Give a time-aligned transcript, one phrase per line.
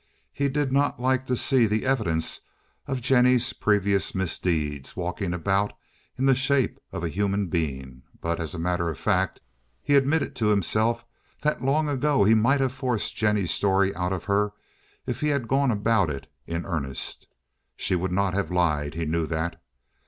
[0.33, 2.41] He did not like to see the evidence
[2.87, 5.73] of Jennie's previous misdeeds walking about
[6.17, 9.41] in the shape of a human being; but, as a matter of fact,
[9.79, 11.05] he admitted to himself
[11.41, 14.53] that long ago he might have forced Jennie's story out of her
[15.05, 17.27] if he had gone about it in earnest.
[17.75, 19.61] She would not have lied, he knew that.